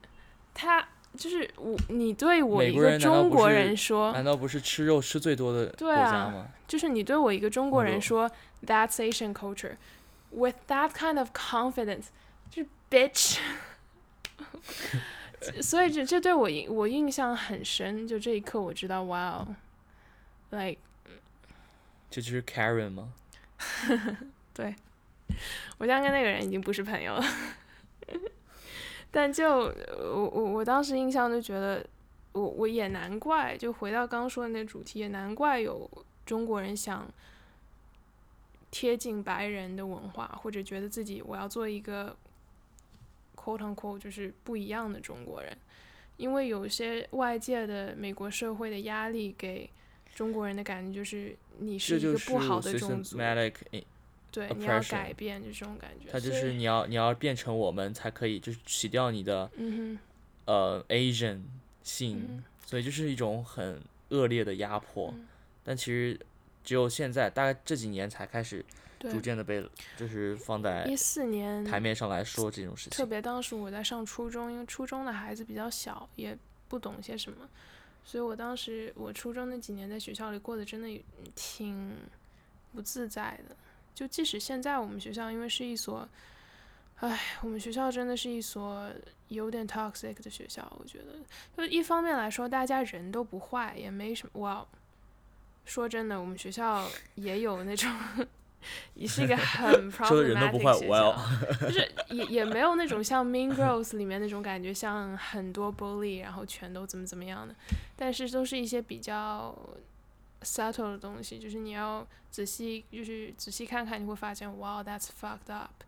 [0.54, 6.46] 他就是我，你对我一个中国人说，难道不是吃肉吃最多的国家吗？
[6.68, 8.30] 就是你对我一个中国人说
[8.64, 9.76] ，That's Asian culture
[10.30, 12.06] with that kind of confidence，
[12.48, 13.38] 就是 bitch。
[15.62, 19.56] 所以这这对我印我印象很深，就这一刻我知道，哇哦
[20.50, 20.80] ，like，
[22.10, 23.12] 这就是 Karen 吗？
[24.54, 24.74] 对，
[25.78, 27.24] 我现在跟那个人已经不是朋友了，
[29.10, 31.84] 但就我我我当时印象就觉得，
[32.32, 35.90] 我我也难怪，就回到刚刚说的那主题，也难怪有
[36.26, 37.06] 中国人想
[38.70, 42.16] 贴近白人的文化，或者觉得自己我要做一个。
[43.40, 45.56] quote unquote 就是不一样的中国人，
[46.18, 49.70] 因为有些外界的美国社会的压力给
[50.12, 53.16] 中国人的感觉就是你是一个不好的种族，
[54.46, 56.10] 对，你要改变就这种感觉。
[56.10, 59.50] 他就是你要你要变成我们才可以，就是洗掉你的
[60.44, 61.40] 呃 Asian
[61.82, 65.14] 性，所以就是一种很恶劣的压迫。
[65.64, 66.18] 但其实
[66.62, 68.64] 只有现在大概这几年才开始。
[69.00, 69.64] 逐渐的被
[69.96, 77.48] 就是放在一四年台面上来说这种事情，特别当时我在上初中，因为初中的孩子比较小，也不懂些什么，
[78.04, 81.04] 所以我当时我初中那几年在学校里过得真的
[81.36, 81.94] 挺
[82.74, 83.54] 不自在的。
[83.98, 86.08] 就即使现在我们学校因为是一所，
[87.00, 88.88] 唉，我们学校真的是一所
[89.26, 91.16] 有点 toxic 的学校，我觉得，
[91.56, 94.40] 就一方面来说大家人都不坏，也没什么。
[94.40, 94.64] 哇，
[95.64, 97.90] 说真的，我们学校也有那种。
[98.94, 101.16] 也是一个很 problematic 学校，
[101.60, 107.54] 就是也也没有那种像 Mean Girls 里面那种感觉，像很多 bully，然后全都怎么怎么样的，
[107.96, 109.56] 但是都是一些比较
[110.42, 115.82] subtle 的东西，就是你要仔细，就是仔细看看，你会发现，Wow that's fucked up。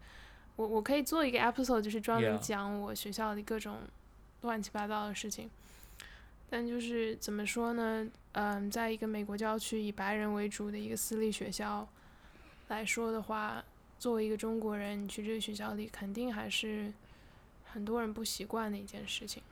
[0.57, 3.79] 我我可以做一个 episode，就是专门讲我学校的各种
[4.43, 5.51] 乱七八糟的事情，
[6.49, 8.07] 但就是怎么说呢？
[8.33, 11.89] 嗯，在一个美国郊区以白人为主的一个私立学校。
[12.69, 13.65] 来说的话，
[13.99, 16.93] 作为一个中国人，你去这个学校里，肯定还是
[17.65, 19.43] 很多人不习惯的一件事情。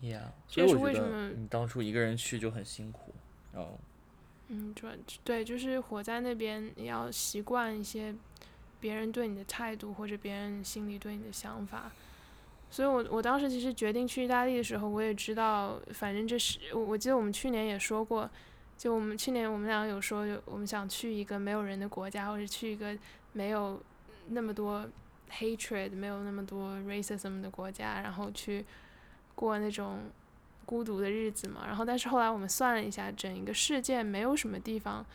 [0.00, 3.12] Yeah，所以我觉得你当初一个人去就很辛苦，
[4.48, 4.86] 嗯，主
[5.24, 8.14] 对，就是活在那边，你要习惯一些
[8.80, 11.90] 别人对你的态度，或者别人心里对你的想法。
[12.70, 18.28] 所以我我当时其实决定去意大利的时候，我也知道，反正这是我我记得我们去年也说过。
[18.78, 22.94] 就我们去年，我们俩有说，我们想去一个没有人的国家，或者去一个
[23.32, 23.82] 没有
[24.28, 24.86] 那么多
[25.30, 28.66] hatred、没有那么多 racism 的国家，然后去
[29.34, 30.00] 过那种
[30.66, 35.06] 孤独的日子嘛，然后但是后来我们算了一下，整一个世界没有什么地方，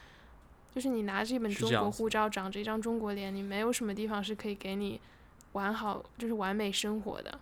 [0.74, 5.02] 就是你拿着一本中国护照，长着一张中国脸，你没有什么地方是可以给你
[5.52, 7.38] 完好，就是完美生活的，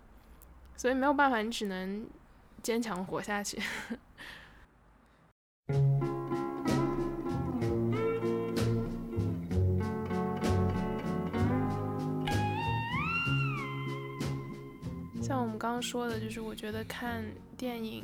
[0.76, 2.04] 所以没有办法，你只能
[2.60, 3.62] 坚强活下去。
[15.22, 17.24] 像我们刚刚说的，就是我觉得看。
[17.60, 18.02] 电影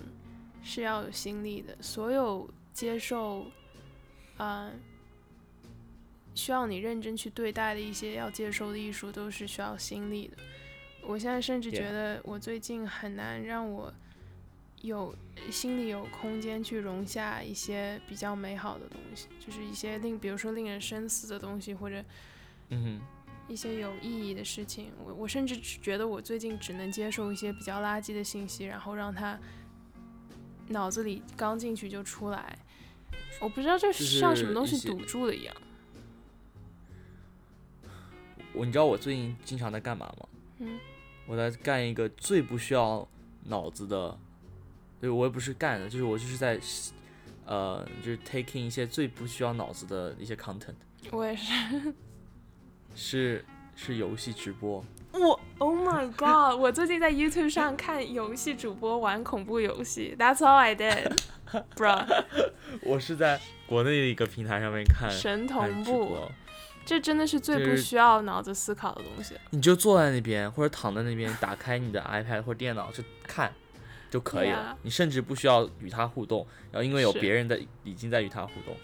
[0.63, 3.47] 是要有心力的，所有接受，
[4.37, 4.79] 嗯、
[6.35, 10.37] 需要你认真去对待的一些要接受的艺术，都是需要心力的。
[11.03, 13.91] 我现在甚至觉得，我最近很难让我
[14.83, 15.17] 有
[15.51, 22.05] 心里有空间去容下一些比较美好的东西，就是一些令，比如说令人深思的东西，或者
[22.69, 23.01] 嗯
[23.49, 24.91] 一些有意义的事情。
[25.05, 29.39] 我我甚至只觉得我最近只能接受一些比较垃圾的信息，然后让他
[30.69, 32.59] 脑子里刚进去就出来。
[33.41, 35.55] 我不知道这是像什么东西堵住了一样。
[38.53, 40.29] 我你知道我最近经常在干嘛吗？
[40.59, 40.79] 嗯
[41.27, 43.07] 我在干一个最不需要
[43.45, 44.17] 脑子的，
[45.01, 46.59] 对我也不是干的，就是我就是在，
[47.45, 50.77] 呃，就是 taking 一些最不需要脑子的一些 content，
[51.11, 51.53] 我也是。
[52.97, 53.45] 是
[53.77, 54.85] 是游戏直播。
[55.13, 56.59] 我 Oh my God！
[56.59, 61.17] 我最近在 YouTube 上看游戏主播玩恐怖游戏，That's all I did,
[61.75, 62.05] bro。
[62.83, 66.19] 我是在国内的一个平台上面看神同步，
[66.85, 69.35] 这真的是最不需要脑子思考的东西。
[69.51, 73.53] 你就坐在那边或者躺在那边，打开你的 iPad 或者电脑就看
[74.11, 74.77] 就可以了。
[74.83, 78.77] 你甚至不需要与他互动，然后因为有别人在已经在与他互动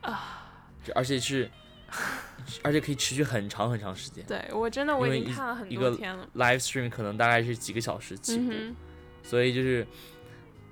[0.00, 0.48] 啊，
[0.82, 1.50] 就而且是
[2.62, 4.24] 而且可以持续很长很长时间。
[4.26, 6.28] 对我真的我已经看了很多天了。
[6.34, 8.74] live stream 可能大概是几个小时起步，嗯，
[9.22, 9.86] 所以就是，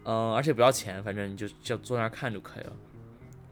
[0.04, 2.72] 嗯、而且不要钱，反正你就就坐那儿看就可以了。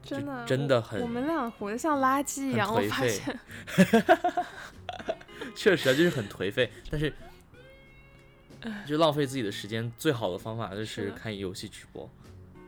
[0.03, 3.39] 真的真的很我们俩活得像垃圾一样，我发现。
[5.55, 7.13] 确实啊，就是很颓废，但是
[8.85, 12.09] 就浪费自己的时间，最好的方法就是看游戏直播，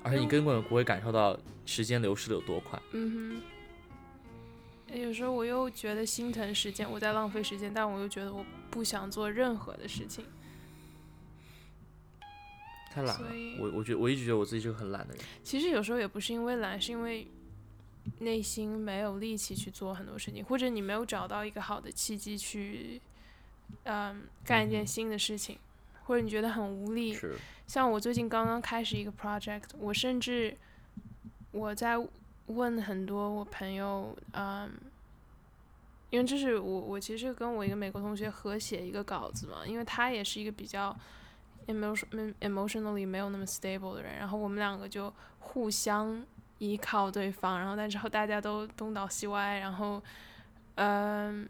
[0.04, 2.80] 而且你嗯根本不会感受到时间流逝的有多快。
[2.92, 3.42] 嗯哼，
[5.02, 10.26] 有时候我又觉得心疼时间，我在浪费时间，但我又觉得我不想做任何的事情。
[12.92, 13.30] 太懒了
[13.60, 15.24] 我我觉得我一直觉得我自己是个很懒的人。
[15.44, 17.28] 其实有时候也不是因为懒，是因为
[18.20, 23.02] 内心没有力气去做很多事情，或者你没有找到一个好的契机去，
[23.84, 25.58] 嗯，干一件新的事情，
[26.06, 27.14] 或者你觉得很无力。
[27.14, 27.36] 是，
[27.68, 30.56] 像我最近刚刚开始一个 project，我甚至
[31.52, 31.96] 我在
[32.46, 34.72] 问很多我朋友，嗯，
[36.16, 40.96] 因为这是我我其实跟我一个美国同学合写一个稿子嘛，因为他也是一个比较
[41.68, 46.26] emotion emotionally 没有那么 stable 的人，然后我们两个就互相
[46.60, 50.02] 依靠对方，然后但之后大家都东倒西歪，然后
[50.76, 51.50] 嗯，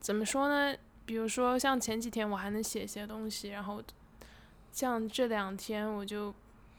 [0.00, 0.74] 怎么说呢？
[1.04, 3.82] 比如说像前几天我还能写些东西，然后
[4.72, 6.34] 像这两天我就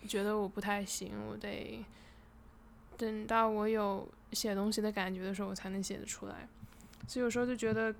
[0.07, 1.85] 觉得我不太行，我得
[2.97, 6.47] 等到我有写东西的感觉的时候，我才能写得出来。
[7.07, 7.93] 所以有时候就觉得，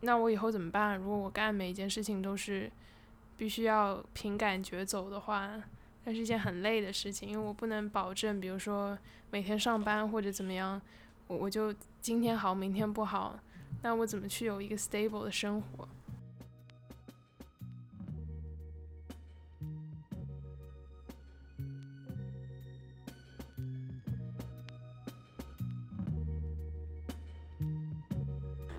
[0.00, 0.96] 那我以后怎么办？
[0.98, 2.70] 如果我干每一件事情都是
[3.36, 5.50] 必须要凭感觉走的话，
[6.04, 8.96] 那是一件很累的事情，因为我不能保证，比如说
[9.30, 10.80] 每天上班或者怎么样，
[11.26, 13.38] 我我就今天好，明天不好，
[13.82, 15.88] 那我怎么去有一个 stable 的生活？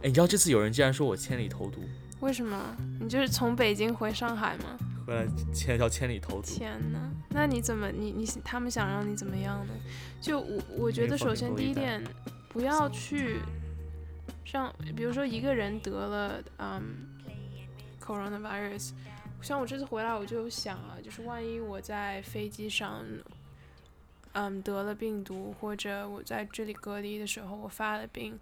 [0.02, 1.82] 哎，你知道这次有人竟然说我千里投毒，
[2.22, 2.76] 为什么？
[3.02, 4.78] 你就是从北京回上海吗？
[5.06, 6.44] 回来签了条千里投毒。
[6.44, 9.74] 天呐，那你怎么你你他们想让你怎么样呢？
[10.22, 12.02] 就我我觉得，首先第一点，
[12.48, 13.40] 不要去
[14.46, 16.82] 像比如说一个人得了嗯
[18.02, 18.92] coronavirus，
[19.42, 23.04] 像我这次回来我就想啊，就是万一我在飞机上
[24.32, 28.40] 嗯得了病毒，或者我在这里隔离的时候我发了病。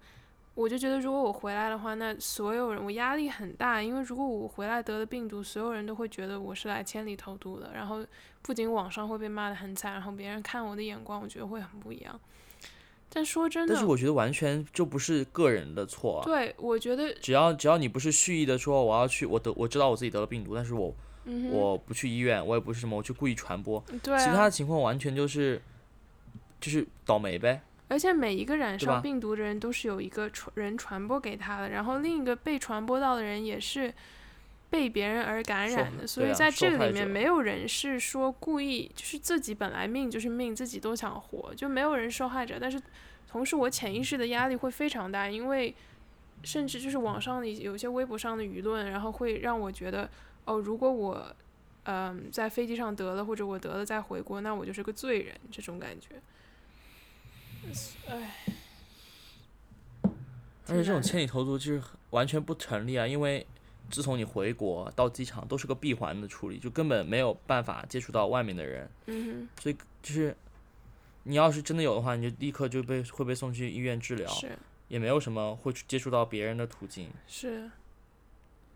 [0.57, 8.03] 我就觉得，如果我回来的话，那所有人我压力很大，因为如果我回来得了病毒，所有人都会觉得我是来千里投毒的，然后
[8.41, 12.19] 不仅网上会被骂得很惨，然后别人看我的眼光，我觉得会很不一样。
[13.07, 16.25] 但说真的，但是我觉得完全就不是个人的错啊。
[16.25, 20.91] 对，我觉得，只要只要你不是蓄意的说我要去，我得我知道我自己得了病毒，但是我、
[21.25, 25.61] 嗯，我不去医院，我也不是什么，我去故意传播，对、啊，其他的情况完全就是
[26.59, 27.61] 就是倒霉呗。
[27.89, 33.93] 而且每一个染上病毒的人都是有一个传人传播给他的，然后另一个被传播到的人也是
[34.69, 42.57] 被别人而感染的，所以在这里面没有人是说故意，就是自己本来命就是命，自己都想活，就没有人受害者。
[42.59, 42.77] 但是
[43.29, 45.73] 同时我潜意识的压力会非常大，因为
[46.43, 50.09] 甚至就是网上的有一些微博上的舆论，然后会让我觉得
[50.43, 51.33] 哦，如果我
[51.83, 56.21] 嗯在飞机上得了，或者我得了再回国，那我就是个罪人，这种感觉。
[58.07, 58.35] 唉，
[60.67, 63.45] 而且这种千里投毒就是完全不成立啊，因为
[63.89, 70.35] 自从你回国到机场都是个闭环的处理，就根本没有办法接触到外面的人，嗯所以就是
[71.23, 74.57] 你要是真的有的话，你就立刻就被会被送去医院治疗，，是。
[74.87, 77.69] 也没有什么会去接触到别人的途径，是，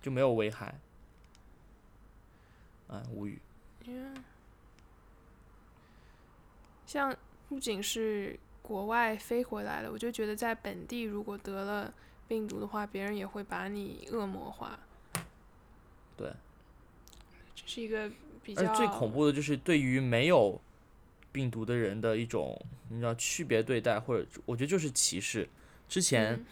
[0.01, 0.77] 就没有危害。
[2.89, 3.39] 哎，无语。
[3.85, 4.21] 嗯，
[6.85, 7.15] 像
[7.47, 11.93] 不仅是国外飞回来的，我就觉得在本地如果得了
[12.27, 14.79] 病毒的话，别人也会把你恶魔化。
[16.15, 16.31] 对，
[17.55, 18.09] 这是一个
[18.43, 20.59] 比而较最恐怖的就是对于没有
[21.31, 22.59] 病毒的人的一种，
[22.89, 25.49] 你知道区别对待，或者我觉得就是歧视。
[25.89, 26.45] 之前嗯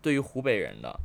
[0.00, 1.00] 对于湖北人的，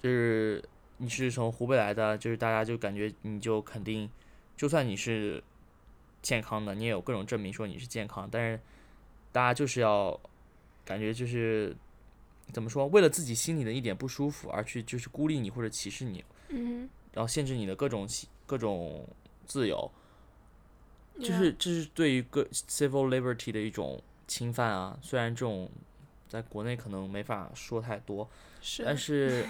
[0.00, 0.64] 就是
[0.98, 4.08] 你是从湖北来的，就是大家就感觉你就肯定，
[4.56, 5.42] 就算你是
[6.22, 8.60] 健康的，你也有各种证明说你是健康，但是
[9.34, 10.18] 大家就是要
[10.84, 11.76] 感觉就是
[12.52, 18.08] 怎么说，为了自己心里的一点不舒服而去就是孤立你或者歧视你，嗯然后限制你的各种
[18.46, 19.04] 各种
[19.44, 19.90] 自由，
[21.16, 24.96] 哼，就是这是对于个 civil liberty 的一种侵犯啊。
[25.02, 25.68] 虽然这种
[26.28, 28.30] 在国内可能没法说太多，
[28.60, 29.44] 是，但是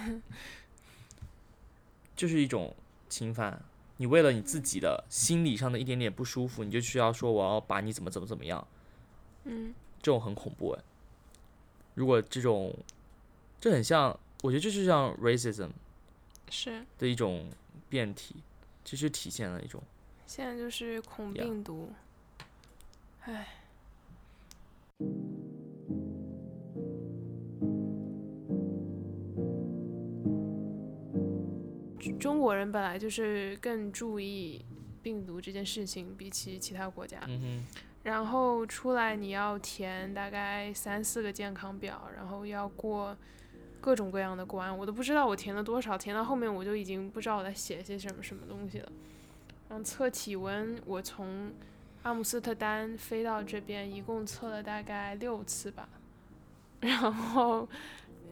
[2.17, 2.75] 就是一种
[3.07, 3.63] 侵犯。
[3.97, 8.67] 你为了你自己的心理上的一点点不舒服，你就需要说我要把你怎么怎么怎么样，
[9.45, 10.83] 嗯这种很恐怖哎。
[11.95, 12.75] 如果这种，
[13.59, 15.69] 这很像，我觉得这就像 racism
[16.49, 17.49] 是，的一种
[17.87, 18.35] 变体，
[18.83, 19.81] 这是体现了一种。
[20.27, 21.89] 现在就是恐病毒，
[23.21, 23.47] 唉。
[32.19, 34.63] 中国人本来就是更注意
[35.01, 37.19] 病毒这件事情，比起其他国家。
[37.27, 43.17] 嗯哼，然后出来你要填大概三四个健康表，然后要过
[43.81, 48.91] 各种各样的关，我都不知道我填了多少，填到后面我就已经不知道我在写些什么什么东西了。
[49.67, 51.51] 然后测体温，我从
[52.03, 55.89] 阿姆斯特丹飞到这边，一共测了大概六次吧。
[56.81, 57.67] 然后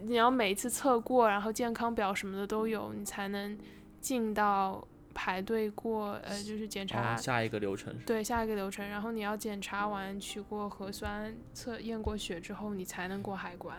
[0.04, 3.58] 你要每次测过，然后健康表什么的都有，你才能
[4.00, 13.78] 进到排队过，呃，就是检查哦，下一个流程对，下一个流程，然后你要检查完、取过核酸、测验过血之后，你才能过海关。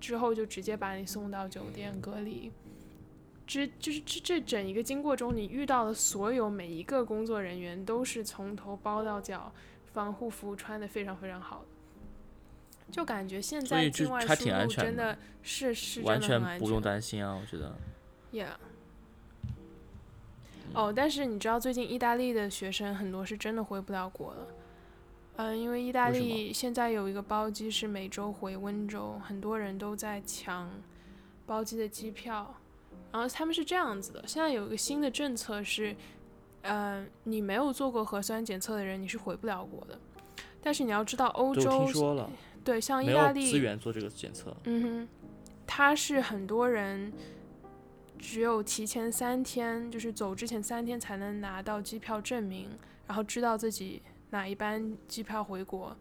[0.00, 2.52] 之后就直接把你送到酒店隔离。
[3.46, 9.52] 这就是这这整一个经过中，你遇到的所有每一个工作人员都是从头包到脚，
[9.92, 11.66] 防护服穿的非常非常好的。
[12.90, 16.80] 就感觉现在就境外输入真全的的是是的很安全不用。
[16.80, 17.74] 担心啊，我觉得。
[18.32, 18.54] Yeah。
[20.74, 24.46] 哦，但是你知道最近意大利的学生很多是真的回不了国了。
[25.36, 30.70] 嗯，因为意大利现在有一个包机是每周回温州，很多人都在抢
[31.46, 32.54] 包机的机票。
[33.10, 35.94] 然后他们是这样子的，现在有一个新的政策是，
[36.62, 39.98] 呃，你没有做过核酸检测的人你是回不了国的。
[40.62, 42.30] 但是你要知道，欧洲听说了，
[42.64, 44.56] 对像意大利资源做这个检测。
[44.64, 45.08] 嗯哼，
[45.66, 47.12] 他是很多人
[48.22, 52.70] 只有提前三天，就是走之前三天才能拿到机票证明，
[53.06, 54.00] 然后知道自己
[54.30, 55.94] 哪一班机票回国，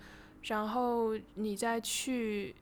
[0.44, 2.56] 然后你再去，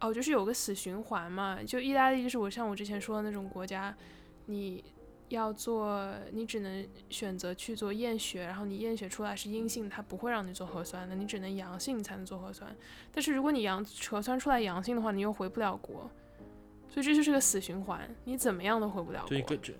[0.00, 3.94] 哦，就是有个死循环嘛，就意大利就是我像我之前说的那种国家，
[4.46, 4.82] 你。
[5.28, 12.70] 要做，你只能选择去做验血，然后你验血出来是阴性，它不会让你做核酸的，你只能阳性才能做核酸。
[13.10, 16.10] 但是如果你阳核酸出来阳性的话，你又回不了国，
[16.92, 19.30] 所以这就是个死循环，你怎么样都回不了国。
[19.30, 19.72] 就一个这，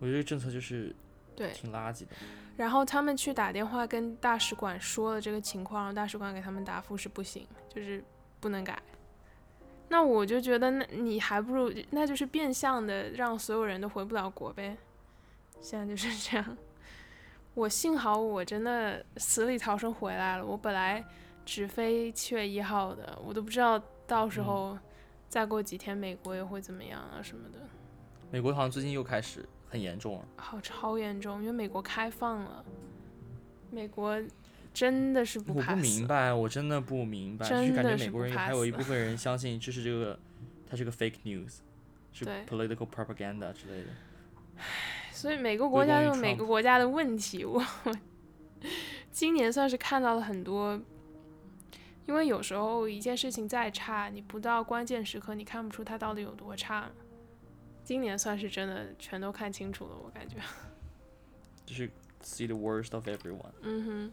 [0.00, 0.94] 我觉得这个政策就是
[1.36, 2.08] 对，挺垃圾的。
[2.56, 8.02] 然后他们去打电话跟大使馆说了这个情况，然后大使馆给他们答复是不行，就是
[8.40, 8.80] 不能改。
[9.88, 14.74] 那我就觉得，那你还不如那就是变相的让所有人都回不了国呗。
[15.60, 16.56] 现在就是这样。
[17.54, 21.04] 我幸好我真的死里逃生回来了，我本来
[21.44, 24.78] 只飞七月一号的，我都不知道到时嗯候
[25.32, 27.58] 再过几天美国又会怎么样啊什么的。
[28.30, 30.28] 美国好像最近又开始很严重了。
[30.36, 32.62] 好超严重，因为美国开放了，
[33.70, 34.22] 美国
[34.74, 35.76] 真的是不我不。
[35.76, 40.20] 明白，我真的不明白，就是真感觉美国人还有一部分人相信这是这个，
[40.68, 41.60] 它是个 fake news，
[42.12, 44.62] 是 political propaganda 之类的。
[45.12, 47.42] 所以每个国家有每个国家的问题。
[47.46, 47.64] 我
[49.10, 50.78] 今年算是看到了很多，
[52.06, 56.90] 因为有时候一件事情再差，你不到关键时刻，你看不出它到底有多差。
[57.84, 60.36] 今年算是真的全都看清楚了，我感觉。
[61.66, 61.88] 就是
[62.22, 63.52] see the worst of everyone。
[63.62, 64.10] 嗯哼。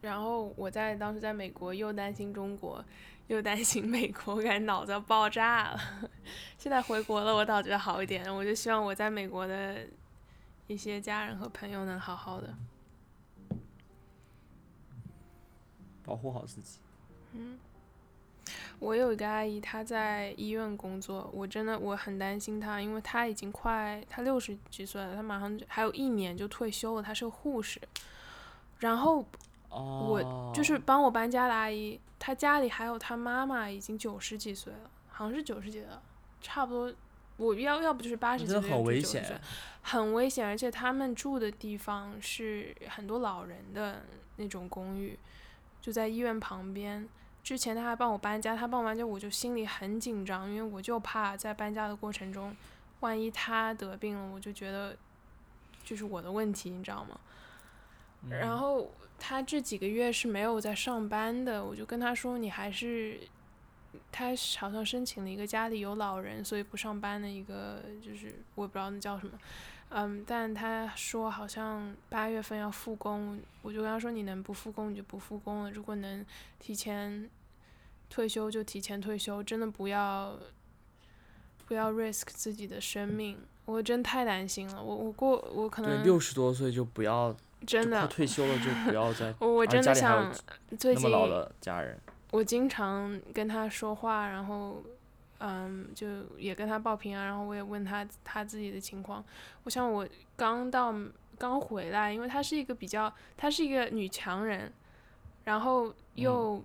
[0.00, 2.84] 然后我在当时在美国又担心中国，
[3.28, 5.80] 又担心美国，我感觉脑子要爆炸了。
[6.58, 8.32] 现在回国了，我倒觉得好一点。
[8.34, 9.86] 我就希望我在美国的
[10.66, 12.54] 一些家人和朋友能好好的。
[16.04, 16.78] 保护好自己。
[17.32, 17.58] 嗯，
[18.78, 27.80] 我有一个阿姨，她在医院工作，我真的我很担心她，因为她已经快她六十几岁了，她马上还有一年就退休了，她是个护士。
[28.78, 29.24] 然后
[29.70, 36.02] 我就是帮我搬家的阿姨，她家里还有她妈妈，已经九十几岁了，好像是九十几了，
[36.40, 36.94] 差不多。
[37.36, 39.40] 我要要不就是八十几岁，很危险，
[39.82, 44.04] 很危险，而且他们住的地方是很多老人的
[44.36, 45.18] 那种公寓。
[45.84, 47.06] 就在医院旁边，
[47.42, 52.56] 之前他还帮我搬家，他帮我搬家，我就心里很紧张，因为我就怕在搬家的过程中，
[53.00, 54.96] 万一他得病了，我就觉得
[55.84, 57.20] 就是我的问题，你知道吗？
[58.30, 63.20] 然后他这几个月是没有在上班的，我就跟他说，你还是，
[64.10, 64.28] 他
[64.58, 69.38] 好像申请了一个家里有老人，所以不上班的一个，就是我也不知道那叫什么。
[69.96, 76.26] 嗯，但他说好像八月份要复工，我就跟他说你能不复工你就不复工了，如果能
[76.58, 77.30] 提前
[78.10, 80.36] 退休就提前退休，真的不要
[81.68, 87.32] 不要 risk 自己的生命，我真太担心了，我我过我可能六十多岁就不要
[87.64, 90.34] 真的退休了就不要再， 我真的想
[90.76, 91.96] 最近老的家人，
[92.32, 94.82] 我经常跟他说话，然后。
[95.40, 96.06] 嗯，就
[96.38, 99.22] 也跟他报平安，然后我也问他他自己的情况。
[99.64, 100.94] 我想我刚到
[101.36, 104.72] 刚回来，因为她是一个比较，她是一个女强人，
[105.44, 106.62] 然后又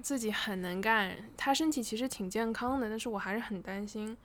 [0.00, 4.16] 自己很能干，她身体其实挺健康的，但是我还是很担心。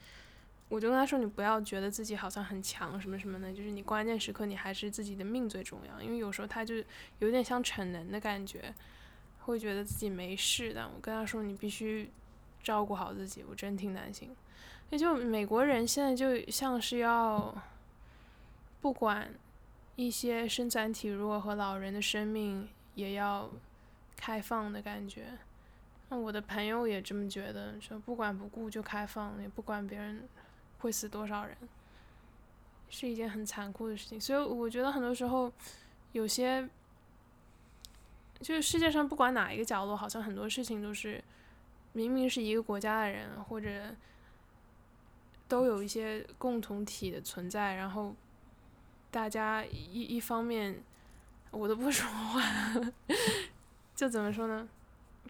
[0.70, 6.02] 我就跟他说，你不要觉得自己好像很强什么什么的，就是你关键时刻你还是自己的命最重要。
[6.02, 6.76] 因为有时候他就
[7.20, 8.74] 有点像逞能的感觉，
[9.42, 12.10] 会觉得自己没事，的我跟他说你必须。
[12.68, 14.36] 照顾好自己，我真挺担心。
[14.89, 17.55] 也就美国人现在就像是要
[18.82, 19.34] 不管
[19.95, 23.49] 一些身残体弱和老人的生命也要
[24.18, 25.38] 开放的感觉。
[26.09, 30.28] 那我的朋友也这么觉得，说不管不顾就开放，也不管别人
[30.80, 31.55] 会死多少人，
[32.89, 34.20] 是一件很残酷的事情。
[34.20, 35.49] 所以我觉得很多时候
[36.11, 36.68] 有些
[38.41, 41.24] 就是世界上不管哪一个角落，好像很多事情都是。
[41.98, 43.95] 明明是一个国家的人，或者
[45.48, 48.16] 都有一些共同体的存在，然后
[49.10, 50.80] 大家一一方面，
[51.50, 52.39] 我都不说话，
[53.95, 54.70] 就怎么说呢？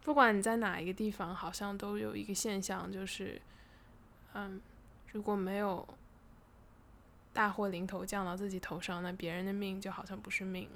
[0.03, 3.41] 不管你在哪一个地方，好像都有一个现象，就是，
[4.33, 4.59] 嗯，
[5.13, 5.87] 如果没有
[7.31, 10.67] 大祸临头降到自己头上，那别人的命就好像不是命。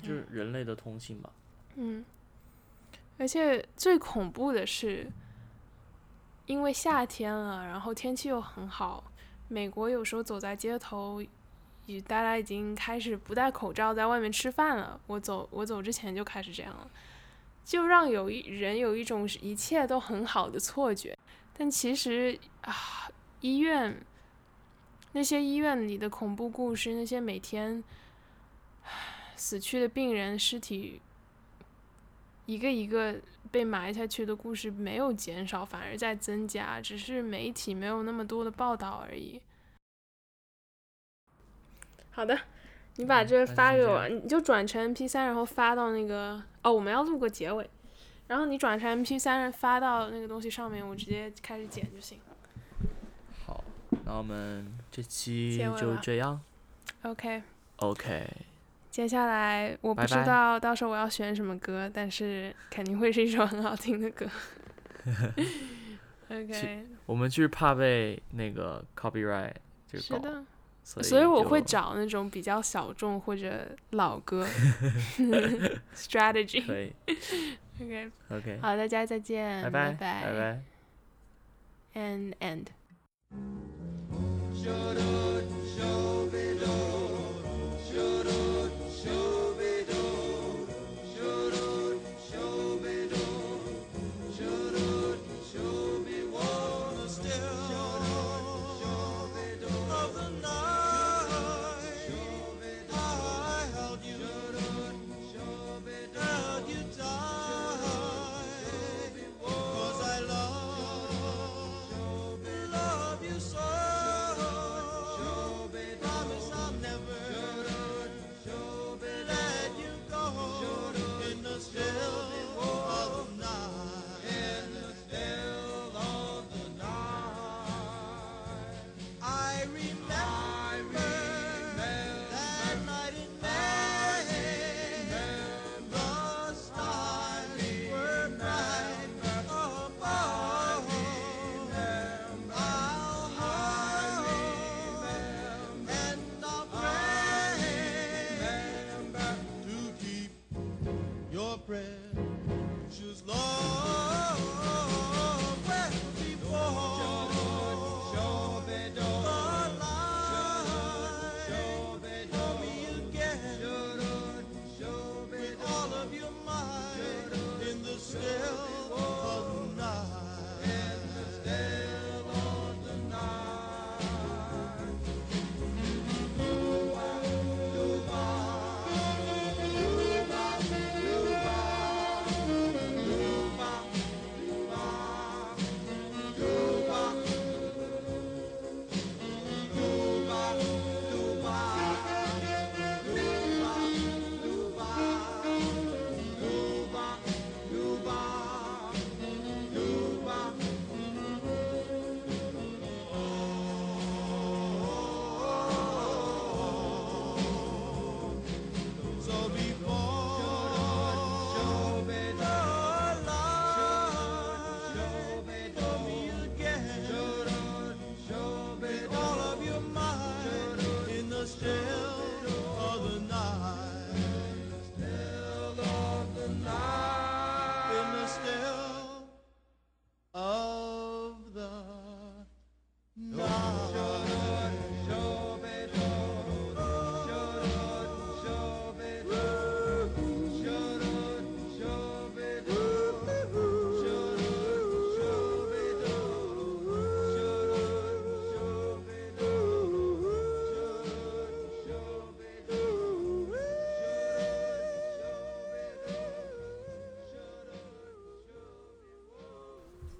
[0.00, 1.30] 就是人类的通性吧。
[1.74, 2.02] 嗯。
[3.18, 5.10] 而且最恐怖的是，
[6.44, 9.02] 因为夏天了，然后天气又很好，
[9.48, 11.24] 美国有时候走在街头，
[11.86, 15.00] 已大家已经开始不戴口罩在外面吃饭了。
[15.06, 16.90] 我走我走之前就开始这样了，
[17.64, 21.16] 就让有一人有一种一切都很好的错觉。
[21.56, 22.74] 但其实啊，
[23.40, 24.04] 医院
[25.12, 27.82] 那些医院里的恐怖故事，那些每天
[29.36, 31.00] 死去的病人尸体。
[32.46, 33.14] 一个一个
[33.50, 39.40] 被埋下去的故事没有减少，反而在增加，只是媒体没有那么多的报道而已。
[42.10, 42.38] 好的，
[42.96, 47.68] 你把这发给我，你就转成 MP 三，然后发到那个哦，我们要录个结尾，
[48.28, 52.18] 然后你转成 MP 三发到那个东西上面，我直接开始剪就行。
[53.44, 53.62] 好，
[54.04, 56.40] 那我们这期就这样。
[57.02, 57.42] OK。
[57.76, 58.26] OK。
[58.96, 64.26] 接下来我不知道到时候我要选什么歌，但是肯定会是一首很好听的歌。
[66.32, 69.52] OK，我们就是怕被那个 copyright
[69.86, 70.42] 就是的，
[70.82, 74.46] 所以我会找那种比较小众或者老歌。
[75.94, 76.64] Strategy。
[76.66, 76.90] 可以。
[77.78, 78.10] OK。
[78.30, 78.58] OK。
[78.62, 80.62] 好，大家再见，拜拜，拜拜。
[81.92, 82.68] And end。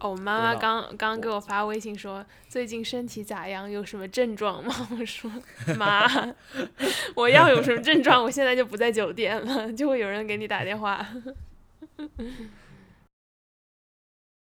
[0.07, 4.75] 哦，我妈妈刚刚给我发微信说最近身体咋样，有什么症状吗？
[4.99, 5.31] 我说
[5.77, 6.07] 妈，
[7.15, 11.05] 我要有什么症状，我现在就不在酒店了，就会有人给你打电话。